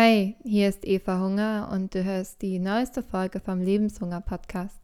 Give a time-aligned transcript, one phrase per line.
[0.00, 4.78] Hi, hier ist Eva Hunger und du hörst die neueste Folge vom Lebenshunger Podcast.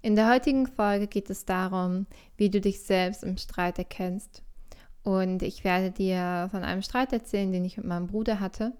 [0.00, 2.06] In der heutigen Folge geht es darum,
[2.36, 4.44] wie du dich selbst im Streit erkennst.
[5.02, 8.74] Und ich werde dir von einem Streit erzählen, den ich mit meinem Bruder hatte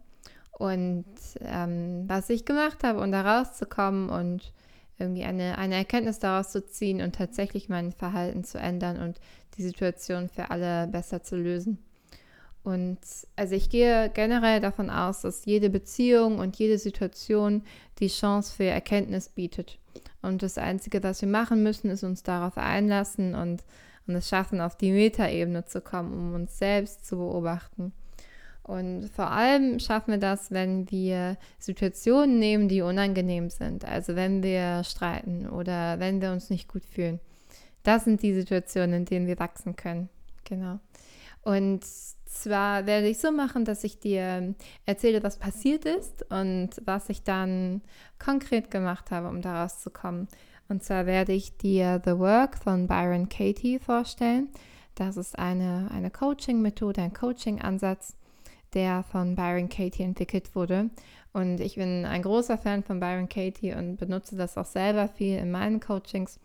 [0.53, 1.07] und
[1.41, 4.53] ähm, was ich gemacht habe, um da rauszukommen und
[5.01, 9.19] irgendwie eine, eine Erkenntnis daraus zu ziehen und tatsächlich mein Verhalten zu ändern und
[9.57, 11.79] die Situation für alle besser zu lösen.
[12.65, 12.99] Und
[13.37, 17.63] also ich gehe generell davon aus, dass jede Beziehung und jede Situation
[17.99, 19.79] die Chance für Erkenntnis bietet.
[20.23, 23.63] Und das Einzige, was wir machen müssen, ist uns darauf einlassen und,
[24.07, 27.93] und es schaffen, auf die Metaebene zu kommen, um uns selbst zu beobachten.
[28.63, 33.85] Und vor allem schaffen wir das, wenn wir Situationen nehmen, die unangenehm sind.
[33.85, 37.21] Also wenn wir streiten oder wenn wir uns nicht gut fühlen.
[37.83, 40.09] Das sind die Situationen, in denen wir wachsen können.
[40.45, 40.79] Genau.
[41.45, 41.85] Und
[42.25, 44.55] zwar werde ich so machen, dass ich dir
[44.87, 47.83] erzähle, was passiert ist und was ich dann
[48.19, 50.29] konkret gemacht habe, um daraus zu kommen.
[50.69, 54.49] Und zwar werde ich dir The Work von Byron Katie vorstellen.
[54.95, 58.17] Das ist eine, eine Coaching-Methode, ein Coaching-Ansatz,
[58.73, 60.91] der von Byron Katie entwickelt wurde.
[61.33, 65.37] Und ich bin ein großer Fan von Byron Katie und benutze das auch selber viel
[65.37, 66.39] in meinen Coachings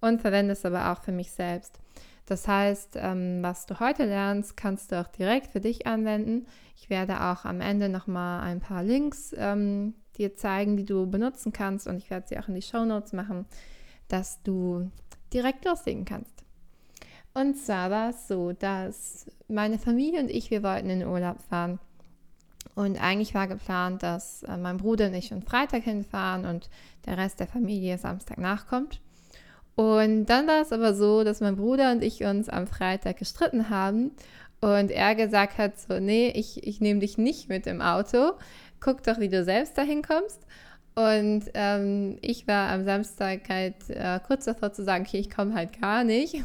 [0.00, 1.80] und verwende es aber auch für mich selbst.
[2.26, 6.46] Das heißt, ähm, was du heute lernst, kannst du auch direkt für dich anwenden.
[6.76, 11.52] Ich werde auch am Ende nochmal ein paar Links ähm, dir zeigen, die du benutzen
[11.52, 13.46] kannst und ich werde sie auch in die Show Notes machen,
[14.08, 14.90] dass du
[15.32, 16.44] direkt loslegen kannst.
[17.34, 21.42] Und zwar war es so, dass meine Familie und ich, wir wollten in den Urlaub
[21.42, 21.80] fahren.
[22.74, 26.70] Und eigentlich war geplant, dass äh, mein Bruder und ich schon Freitag hinfahren und
[27.06, 29.00] der Rest der Familie Samstag nachkommt.
[29.76, 33.70] Und dann war es aber so, dass mein Bruder und ich uns am Freitag gestritten
[33.70, 34.12] haben
[34.60, 38.32] und er gesagt hat, so, nee, ich, ich nehme dich nicht mit im Auto,
[38.80, 40.40] guck doch, wie du selbst dahin kommst.
[40.94, 45.54] Und ähm, ich war am Samstag halt äh, kurz davor zu sagen, okay, ich komme
[45.54, 46.36] halt gar nicht.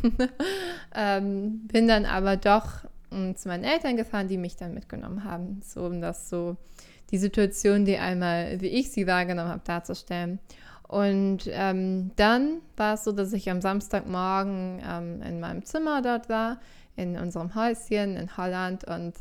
[0.95, 5.61] ähm, bin dann aber doch um, zu meinen Eltern gefahren, die mich dann mitgenommen haben,
[5.63, 6.57] so um das so
[7.11, 10.39] die Situation, die einmal, wie ich sie wahrgenommen habe, darzustellen.
[10.89, 16.29] Und ähm, dann war es so, dass ich am Samstagmorgen ähm, in meinem Zimmer dort
[16.29, 16.59] war,
[16.95, 18.85] in unserem Häuschen in Holland.
[18.85, 19.13] Und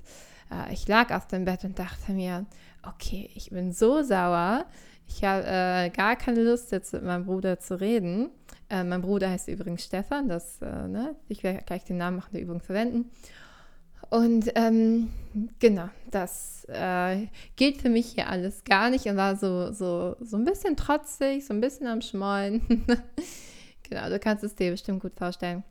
[0.50, 2.46] äh, ich lag auf dem Bett und dachte mir,
[2.82, 4.64] okay, ich bin so sauer.
[5.08, 8.30] Ich habe äh, gar keine Lust, jetzt mit meinem Bruder zu reden.
[8.70, 10.26] Äh, mein Bruder heißt übrigens Stefan.
[10.26, 11.16] Das, äh, ne?
[11.28, 13.10] Ich werde gleich den Namen nach der Übung verwenden.
[14.10, 15.10] Und ähm,
[15.58, 17.26] genau, das äh,
[17.56, 21.44] gilt für mich hier alles gar nicht und war so, so, so ein bisschen trotzig,
[21.46, 22.86] so ein bisschen am Schmollen.
[23.88, 25.62] genau, du kannst es dir bestimmt gut vorstellen.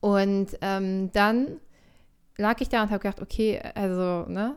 [0.00, 1.60] Und ähm, dann
[2.36, 4.56] lag ich da und habe gedacht, okay, also, ne,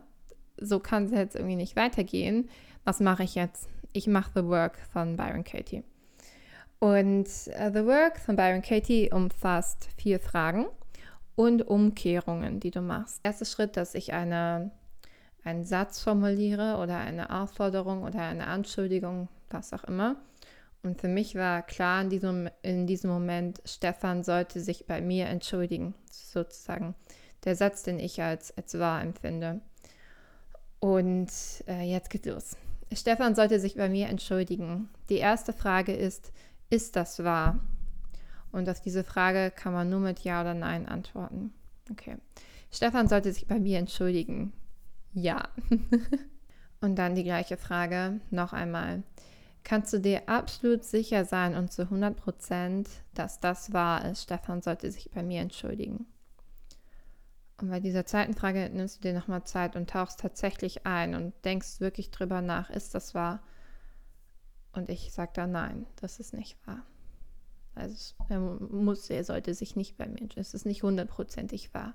[0.57, 2.49] so kann es jetzt irgendwie nicht weitergehen.
[2.83, 3.69] Was mache ich jetzt?
[3.93, 5.83] Ich mache The Work von Byron Katie.
[6.79, 10.65] Und uh, The Work von Byron Katie umfasst vier Fragen
[11.35, 13.19] und Umkehrungen, die du machst.
[13.23, 14.71] Erster Schritt, dass ich eine,
[15.43, 20.17] einen Satz formuliere oder eine Aufforderung oder eine Anschuldigung, was auch immer.
[20.83, 25.27] Und für mich war klar in diesem, in diesem Moment, Stefan sollte sich bei mir
[25.27, 26.95] entschuldigen, sozusagen.
[27.43, 29.61] Der Satz, den ich als, als wahr empfinde.
[30.79, 31.29] Und
[31.67, 32.57] äh, jetzt geht's los.
[32.91, 34.89] Stefan sollte sich bei mir entschuldigen.
[35.09, 36.31] Die erste Frage ist,
[36.69, 37.59] ist das wahr?
[38.51, 41.53] Und auf diese Frage kann man nur mit Ja oder Nein antworten.
[41.89, 42.17] Okay.
[42.71, 44.53] Stefan sollte sich bei mir entschuldigen.
[45.13, 45.49] Ja.
[46.81, 49.03] und dann die gleiche Frage noch einmal.
[49.63, 54.23] Kannst du dir absolut sicher sein und zu 100 Prozent, dass das wahr ist?
[54.23, 56.07] Stefan sollte sich bei mir entschuldigen.
[57.61, 61.33] Und bei dieser zweiten Frage nimmst du dir nochmal Zeit und tauchst tatsächlich ein und
[61.45, 63.43] denkst wirklich drüber nach, ist das wahr?
[64.73, 66.81] Und ich sage da nein, das ist nicht wahr.
[67.75, 71.93] Also er muss, er sollte sich nicht bei mir, es ist nicht hundertprozentig wahr.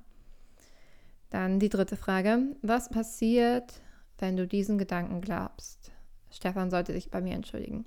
[1.30, 2.56] Dann die dritte Frage.
[2.62, 3.80] Was passiert,
[4.18, 5.90] wenn du diesen Gedanken glaubst?
[6.30, 7.84] Stefan sollte sich bei mir entschuldigen.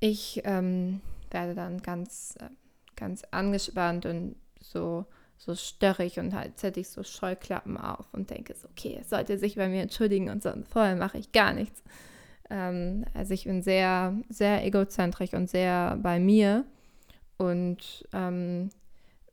[0.00, 1.00] Ich ähm,
[1.30, 2.48] werde dann ganz, äh,
[2.96, 5.06] ganz angespannt und so,
[5.36, 9.38] so störrig und halt hätte ich so Scheuklappen auf und denke so, okay, er sollte
[9.38, 10.50] sich bei mir entschuldigen und so.
[10.50, 11.82] Und vorher mache ich gar nichts.
[12.54, 16.64] Ähm, also ich bin sehr, sehr egozentrisch und sehr bei mir
[17.36, 18.70] und ähm,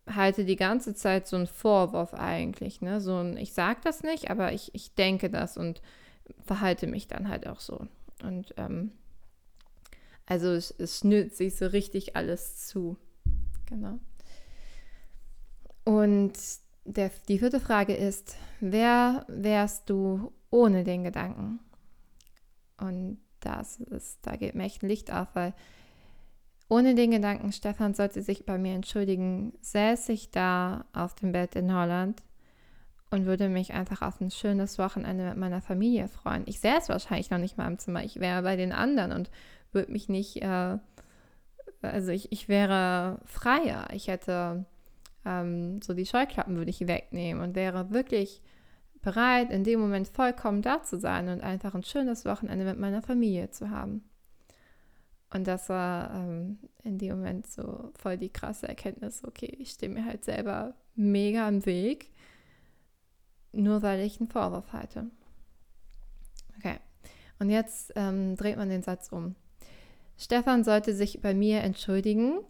[0.10, 2.82] halte die ganze Zeit so einen Vorwurf eigentlich.
[2.82, 3.00] Ne?
[3.00, 5.82] So ein, ich sage das nicht, aber ich, ich denke das und
[6.44, 7.86] verhalte mich dann halt auch so.
[8.24, 8.92] Und ähm,
[10.26, 12.98] also es, es schnürt sich so richtig alles zu.
[13.68, 14.00] Genau.
[15.84, 16.34] Und
[16.86, 21.60] der, die vierte Frage ist, wer wärst du ohne den Gedanken?
[22.82, 25.54] Und das ist, da geht mir echt ein Licht auf, weil
[26.70, 31.56] ohne den Gedanken, Stefan sollte sich bei mir entschuldigen, säße ich da auf dem Bett
[31.56, 32.24] in Holland
[33.10, 36.44] und würde mich einfach auf ein schönes Wochenende mit meiner Familie freuen.
[36.46, 39.30] Ich säße wahrscheinlich noch nicht mal im Zimmer, ich wäre bei den anderen und
[39.74, 40.78] würde mich nicht, äh,
[41.82, 43.88] also ich, ich wäre freier.
[43.94, 44.66] Ich hätte
[45.26, 48.42] ähm, so die Scheuklappen würde ich wegnehmen und wäre wirklich
[49.02, 53.02] bereit, in dem Moment vollkommen da zu sein und einfach ein schönes Wochenende mit meiner
[53.02, 54.04] Familie zu haben.
[55.34, 59.92] Und das war ähm, in dem Moment so voll die krasse Erkenntnis, okay, ich stehe
[59.92, 62.12] mir halt selber mega im Weg,
[63.54, 65.10] nur weil ich einen Vorwurf halte.
[66.58, 66.78] Okay,
[67.40, 69.36] und jetzt ähm, dreht man den Satz um.
[70.18, 72.42] Stefan sollte sich bei mir entschuldigen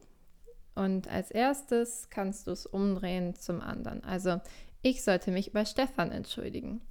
[0.76, 4.04] und als erstes kannst du es umdrehen zum anderen.
[4.04, 4.42] Also
[4.82, 6.82] ich sollte mich bei Stefan entschuldigen.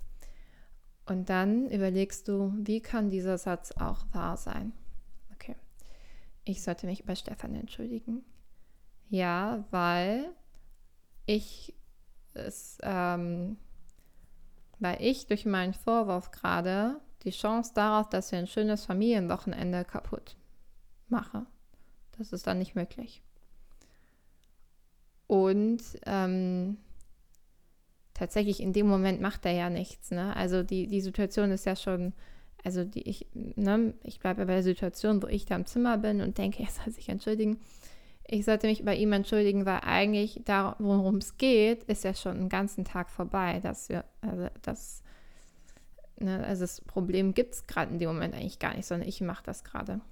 [1.06, 4.72] Und dann überlegst du, wie kann dieser Satz auch wahr sein?
[5.34, 5.56] Okay.
[6.44, 8.25] Ich sollte mich bei Stefan entschuldigen.
[9.08, 10.31] Ja, weil
[11.26, 11.75] ich
[12.34, 13.56] es, ähm,
[14.78, 20.36] weil ich durch meinen Vorwurf gerade die Chance darauf, dass wir ein schönes Familienwochenende kaputt
[21.08, 21.44] mache.
[22.19, 23.22] Das ist dann nicht möglich.
[25.26, 26.78] Und ähm,
[28.20, 30.11] tatsächlich in dem Moment macht er ja nichts.
[30.11, 30.37] Ne?
[30.37, 32.12] Also die, die Situation ist ja schon,
[32.62, 36.20] also die ich, ne, ich bleibe bei der Situation, wo ich da im Zimmer bin
[36.20, 37.58] und denke, er soll sich entschuldigen.
[38.26, 42.37] Ich sollte mich bei ihm entschuldigen, weil eigentlich darum, worum es geht, ist ja schon
[42.37, 45.02] einen ganzen Tag vorbei, dass wir, also das,
[46.19, 49.22] ne, also das Problem gibt es gerade in dem Moment eigentlich gar nicht, sondern ich
[49.22, 50.02] mache das gerade.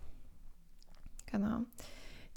[1.31, 1.61] Genau.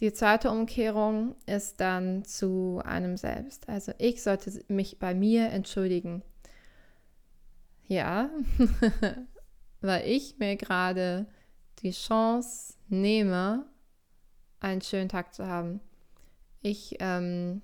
[0.02, 3.70] Die zweite Umkehrung ist dann zu einem selbst.
[3.70, 6.24] Also ich sollte mich bei mir entschuldigen.
[7.88, 8.32] Ja,
[9.82, 11.28] weil ich mir gerade
[11.84, 13.68] die Chance nehme,
[14.60, 15.82] einen schönen Tag zu haben.
[16.62, 17.62] Ich, ähm,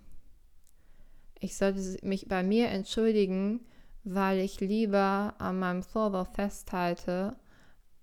[1.40, 3.66] ich sollte mich bei mir entschuldigen,
[4.04, 7.36] weil ich lieber an meinem Vorwurf festhalte,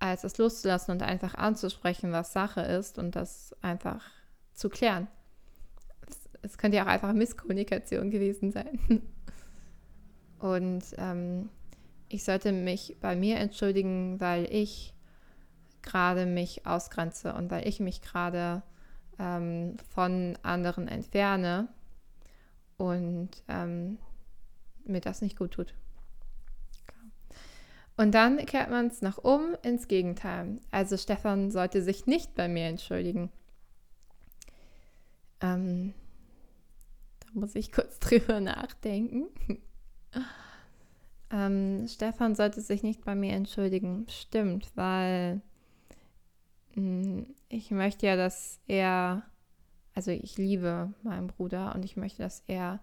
[0.00, 4.02] als es loszulassen und einfach anzusprechen, was Sache ist und das einfach
[4.54, 5.08] zu klären.
[6.42, 8.78] Es, könnte ja auch einfach Misskommunikation gewesen sein.
[10.38, 11.48] Und ähm,
[12.08, 14.94] ich sollte mich bei mir entschuldigen, weil ich
[15.82, 18.62] gerade mich ausgrenze und weil ich mich gerade
[19.18, 21.68] ähm, von anderen entferne
[22.76, 23.98] und ähm,
[24.84, 25.74] mir das nicht gut tut.
[27.96, 30.58] Und dann kehrt man es nach um ins Gegenteil.
[30.70, 33.30] Also Stefan sollte sich nicht bei mir entschuldigen.
[35.44, 35.92] Ähm,
[37.20, 39.26] da muss ich kurz drüber nachdenken.
[41.30, 44.06] ähm, Stefan sollte sich nicht bei mir entschuldigen.
[44.08, 45.42] Stimmt, weil
[46.74, 49.22] mh, hm, ich möchte ja, dass er,
[49.94, 52.80] also ich liebe meinen Bruder und ich möchte, dass er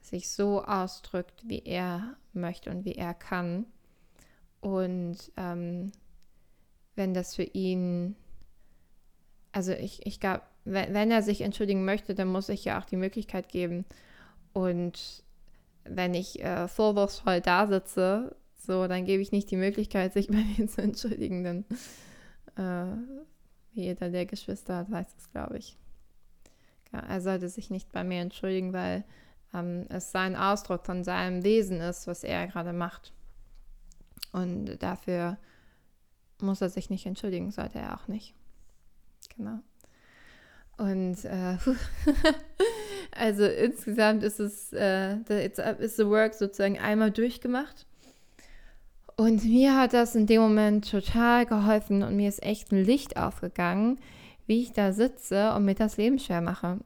[0.00, 3.66] sich so ausdrückt, wie er möchte und wie er kann.
[4.60, 5.92] Und ähm,
[6.94, 8.16] wenn das für ihn,
[9.52, 10.42] also ich, ich glaube,
[10.72, 13.84] wenn, er sich entschuldigen möchte, dann muss ich ja auch die Möglichkeit geben.
[14.52, 15.22] Und
[15.84, 20.44] wenn ich äh, vorwurfsvoll da sitze, so, dann gebe ich nicht die Möglichkeit, sich bei
[20.56, 21.64] mir zu entschuldigen, denn
[22.56, 22.96] äh,
[23.72, 25.76] jeder der Geschwister hat, weiß es, glaube ich.
[26.92, 29.04] Ja, er sollte sich nicht bei mir entschuldigen, weil
[29.54, 33.12] ähm, es sein Ausdruck von seinem Wesen ist, was er gerade macht.
[34.32, 35.38] Und dafür
[36.40, 38.34] muss er sich nicht entschuldigen, sollte er auch nicht.
[39.36, 39.60] Genau.
[40.78, 41.56] Und äh,
[43.10, 45.16] also insgesamt ist es, äh,
[45.80, 47.84] ist the work sozusagen einmal durchgemacht.
[49.16, 53.16] Und mir hat das in dem Moment total geholfen und mir ist echt ein Licht
[53.16, 53.98] aufgegangen,
[54.46, 56.78] wie ich da sitze und mir das Leben schwer mache.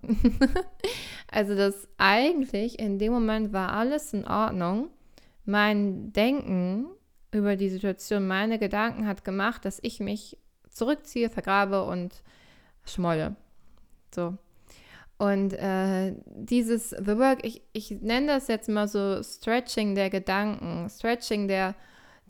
[1.31, 4.89] also das eigentlich in dem Moment war alles in Ordnung.
[5.45, 6.87] Mein Denken
[7.33, 10.39] über die Situation, meine Gedanken hat gemacht, dass ich mich
[10.71, 12.23] zurückziehe, vergrabe und
[12.87, 13.37] schmolle.
[14.15, 14.37] So.
[15.19, 20.89] Und äh, dieses The Work, ich, ich nenne das jetzt mal so Stretching der Gedanken,
[20.91, 21.77] Stretching der,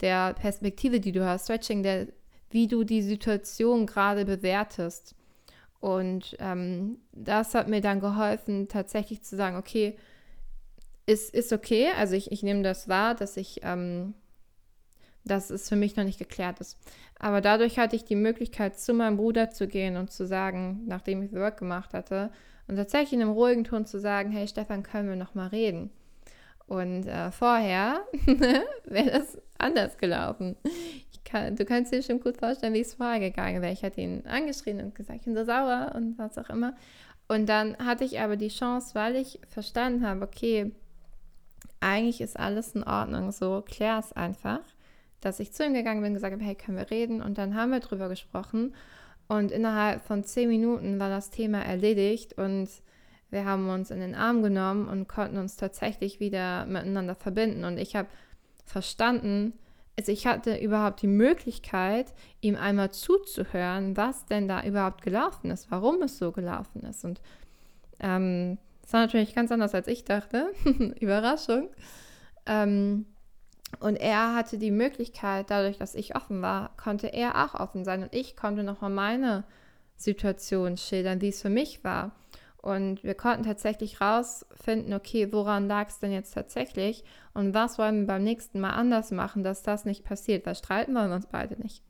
[0.00, 2.08] der Perspektive, die du hast, Stretching der,
[2.50, 5.14] wie du die Situation gerade bewertest.
[5.80, 9.96] Und ähm, das hat mir dann geholfen, tatsächlich zu sagen, okay,
[11.06, 14.14] ist, ist okay, also ich, ich nehme das wahr, dass ich, ähm,
[15.24, 16.78] dass es für mich noch nicht geklärt ist.
[17.18, 21.22] Aber dadurch hatte ich die Möglichkeit, zu meinem Bruder zu gehen und zu sagen, nachdem
[21.22, 22.30] ich Work gemacht hatte,
[22.68, 25.90] und tatsächlich in einem ruhigen Ton zu sagen, hey Stefan, können wir noch mal reden?
[26.66, 28.00] Und äh, vorher
[28.84, 30.56] wäre das anders gelaufen.
[31.24, 33.72] Kann, du kannst dir schon gut vorstellen, wie es vorher gegangen wäre.
[33.72, 36.74] Ich hatte ihn angeschrien und gesagt, ich bin so sauer und was auch immer.
[37.28, 40.72] Und dann hatte ich aber die Chance, weil ich verstanden habe, okay,
[41.80, 44.60] eigentlich ist alles in Ordnung, so klär es einfach,
[45.22, 47.22] dass ich zu ihm gegangen bin gesagt habe, hey, können wir reden?
[47.22, 48.74] Und dann haben wir drüber gesprochen.
[49.28, 52.68] Und innerhalb von zehn Minuten war das Thema erledigt und
[53.30, 57.64] wir haben uns in den Arm genommen und konnten uns tatsächlich wieder miteinander verbinden.
[57.64, 58.08] Und ich habe
[58.66, 59.54] verstanden,
[59.98, 65.70] also ich hatte überhaupt die Möglichkeit, ihm einmal zuzuhören, was denn da überhaupt gelaufen ist,
[65.70, 67.04] warum es so gelaufen ist.
[67.04, 67.22] Und
[68.00, 68.58] ähm,
[68.92, 70.52] war natürlich ganz anders, als ich dachte.
[71.00, 71.70] Überraschung.
[72.46, 73.06] Ähm,
[73.80, 78.02] und er hatte die Möglichkeit, dadurch, dass ich offen war, konnte er auch offen sein.
[78.02, 79.44] Und ich konnte nochmal meine
[79.96, 82.12] Situation schildern, wie es für mich war.
[82.58, 87.02] Und wir konnten tatsächlich rausfinden, okay, woran lag es denn jetzt tatsächlich
[87.34, 90.94] und was wollen wir beim nächsten Mal anders machen, dass das nicht passiert, weil streiten
[90.94, 91.82] wollen wir uns beide nicht.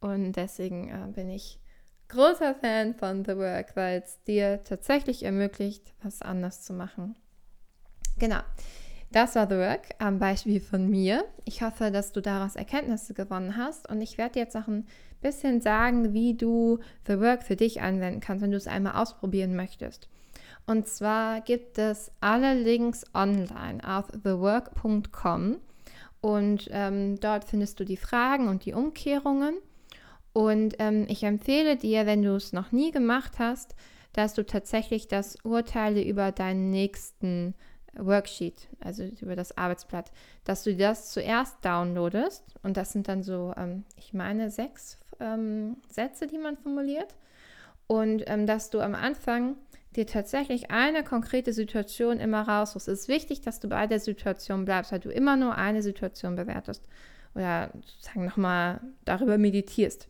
[0.00, 1.60] Und deswegen äh, bin ich
[2.08, 7.16] großer Fan von The Work, weil es dir tatsächlich ermöglicht, was anders zu machen.
[8.18, 8.40] Genau.
[9.14, 11.24] Das war The Work am Beispiel von mir.
[11.44, 14.88] Ich hoffe, dass du daraus Erkenntnisse gewonnen hast und ich werde jetzt auch ein
[15.20, 19.54] bisschen sagen, wie du The Work für dich anwenden kannst, wenn du es einmal ausprobieren
[19.54, 20.08] möchtest.
[20.66, 25.58] Und zwar gibt es alle Links online auf thework.com
[26.20, 29.58] und ähm, dort findest du die Fragen und die Umkehrungen.
[30.32, 33.76] Und ähm, ich empfehle dir, wenn du es noch nie gemacht hast,
[34.12, 37.54] dass du tatsächlich das Urteile über deinen nächsten
[37.98, 40.10] Worksheet, also über das Arbeitsblatt,
[40.44, 45.76] dass du das zuerst downloadest und das sind dann so, ähm, ich meine, sechs ähm,
[45.88, 47.14] Sätze, die man formuliert
[47.86, 49.56] und ähm, dass du am Anfang
[49.96, 52.88] dir tatsächlich eine konkrete Situation immer raussuchst.
[52.88, 56.34] Es ist wichtig, dass du bei der Situation bleibst, weil du immer nur eine Situation
[56.36, 56.82] bewertest
[57.34, 60.08] oder sozusagen nochmal darüber meditierst.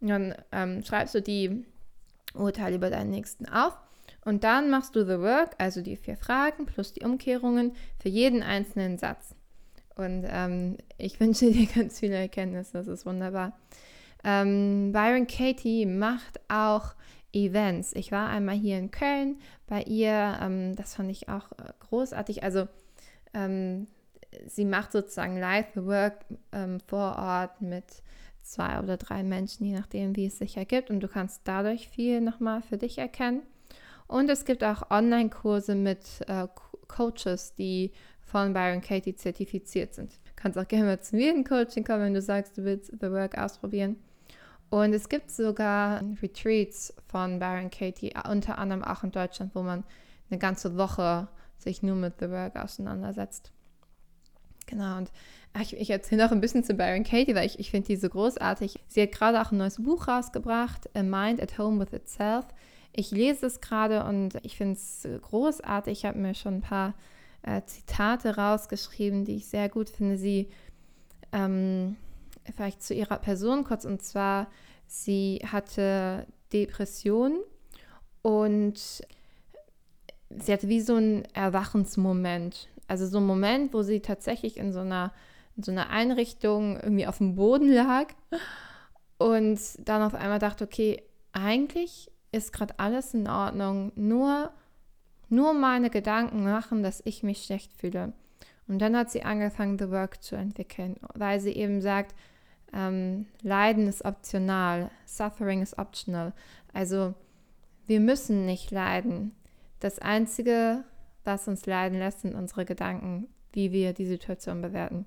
[0.00, 1.64] Und dann ähm, schreibst du die
[2.34, 3.76] Urteile über deinen Nächsten auf
[4.24, 8.42] und dann machst du The Work, also die vier Fragen plus die Umkehrungen für jeden
[8.42, 9.34] einzelnen Satz.
[9.96, 13.58] Und ähm, ich wünsche dir ganz viele Erkenntnisse, das ist wunderbar.
[14.24, 16.94] Ähm, Byron Katie macht auch
[17.32, 17.92] Events.
[17.94, 22.42] Ich war einmal hier in Köln bei ihr, ähm, das fand ich auch äh, großartig.
[22.44, 22.68] Also
[23.34, 23.88] ähm,
[24.46, 28.02] sie macht sozusagen Live The Work ähm, vor Ort mit
[28.42, 30.90] zwei oder drei Menschen, je nachdem, wie es sich ergibt.
[30.90, 33.42] Und du kannst dadurch viel nochmal für dich erkennen.
[34.12, 36.46] Und es gibt auch Online-Kurse mit äh,
[36.86, 40.12] Coaches, die von Byron Katie zertifiziert sind.
[40.12, 42.92] Du kannst auch gerne mal zu mir in Coaching kommen, wenn du sagst, du willst
[43.00, 43.96] The Work ausprobieren.
[44.68, 49.82] Und es gibt sogar Retreats von Byron Katie, unter anderem auch in Deutschland, wo man
[50.28, 53.50] eine ganze Woche sich nur mit The Work auseinandersetzt.
[54.66, 55.10] Genau, und
[55.58, 58.10] ich, ich erzähle noch ein bisschen zu Byron Katie, weil ich, ich finde die so
[58.10, 58.78] großartig.
[58.88, 62.44] Sie hat gerade auch ein neues Buch rausgebracht, A Mind at Home with Itself.
[62.92, 66.00] Ich lese es gerade und ich finde es großartig.
[66.00, 66.94] Ich habe mir schon ein paar
[67.42, 70.16] äh, Zitate rausgeschrieben, die ich sehr gut finde.
[70.18, 70.48] Sie,
[71.32, 71.96] ähm,
[72.54, 74.48] vielleicht zu ihrer Person kurz, und zwar,
[74.86, 77.38] sie hatte Depressionen
[78.20, 79.02] und
[80.30, 82.68] sie hatte wie so einen Erwachensmoment.
[82.88, 85.12] Also so ein Moment, wo sie tatsächlich in so einer,
[85.56, 88.08] in so einer Einrichtung irgendwie auf dem Boden lag
[89.18, 93.92] und dann auf einmal dachte, okay, eigentlich ist gerade alles in Ordnung.
[93.94, 94.50] Nur,
[95.28, 98.12] nur meine Gedanken machen, dass ich mich schlecht fühle.
[98.66, 102.14] Und dann hat sie angefangen, The Work zu entwickeln, weil sie eben sagt,
[102.72, 106.32] ähm, Leiden ist optional, Suffering ist optional.
[106.72, 107.14] Also
[107.86, 109.32] wir müssen nicht leiden.
[109.80, 110.84] Das Einzige,
[111.24, 115.06] was uns leiden lässt, sind unsere Gedanken, wie wir die Situation bewerten.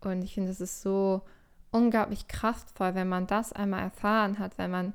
[0.00, 1.22] Und ich finde, es ist so
[1.70, 4.94] unglaublich kraftvoll, wenn man das einmal erfahren hat, wenn man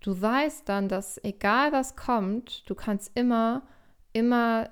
[0.00, 3.62] du weißt dann, dass egal was kommt, du kannst immer,
[4.12, 4.70] immer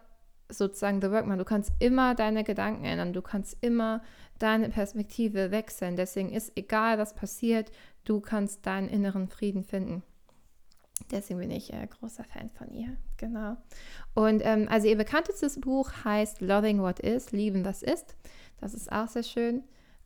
[0.48, 1.38] sozusagen the work machen.
[1.38, 3.12] Du kannst immer deine Gedanken ändern.
[3.12, 4.02] Du kannst immer
[4.38, 5.96] deine Perspektive wechseln.
[5.96, 7.70] Deswegen ist egal, was passiert,
[8.04, 10.02] du kannst deinen inneren Frieden finden.
[11.10, 12.96] Deswegen bin ich äh, großer Fan von ihr.
[13.16, 13.56] Genau.
[14.14, 18.16] Und ähm, also ihr bekanntestes Buch heißt Loving What Is, Lieben was ist.
[18.60, 19.62] Das ist auch sehr schön.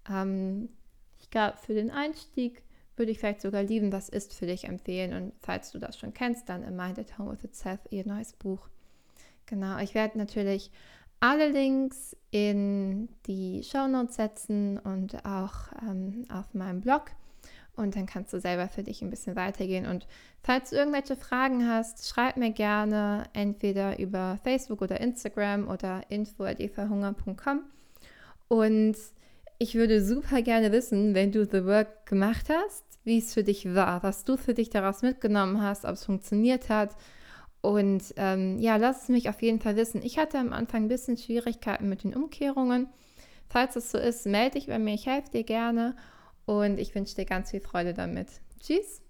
[0.09, 0.69] Ähm,
[1.21, 2.63] ich glaube, für den Einstieg
[3.01, 5.13] würde ich vielleicht sogar lieben, was ist für dich empfehlen.
[5.15, 8.35] Und falls du das schon kennst, dann A Mind at Home with Itself, ihr neues
[8.35, 8.69] Buch.
[9.47, 10.71] Genau, ich werde natürlich
[11.19, 17.11] alle Links in die Show Notes setzen und auch ähm, auf meinem Blog.
[17.77, 19.87] und dann kannst du selber für dich ein bisschen weitergehen.
[19.87, 20.07] Und
[20.43, 27.63] falls du irgendwelche Fragen hast, schreib mir gerne entweder über Facebook oder Instagram oder info.evahunger.com.
[28.49, 28.97] Und
[29.59, 33.75] ich würde super gerne wissen, wenn du The Work gemacht hast, wie es für dich
[33.75, 36.97] war, was du für dich daraus mitgenommen hast, ob es funktioniert hat.
[37.63, 40.03] Und ähm, ja, lass es mich auf jeden Fall wissen.
[40.03, 42.89] Ich hatte am Anfang ein bisschen Schwierigkeiten mit den Umkehrungen.
[43.49, 45.97] Falls es so ist, melde dich bei mir, ich helfe dir gerne
[46.47, 48.29] und ich wünsche dir ganz viel Freude damit.
[48.61, 49.03] Tschüss!